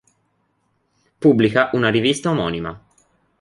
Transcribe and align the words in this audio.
Pubblica 1.19 1.69
una 1.73 1.89
Rivista 1.91 2.31
omonima. 2.31 2.87